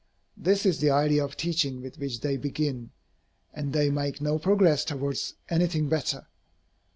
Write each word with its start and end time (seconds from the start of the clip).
This 0.35 0.65
is 0.65 0.79
the 0.79 0.89
idea 0.89 1.23
of 1.23 1.37
teaching 1.37 1.79
with 1.79 1.99
which 1.99 2.21
they 2.21 2.35
begin, 2.35 2.89
and 3.53 3.71
they 3.71 3.91
make 3.91 4.19
no 4.19 4.39
progress 4.39 4.83
towards 4.83 5.35
anything 5.47 5.89
better. 5.89 6.25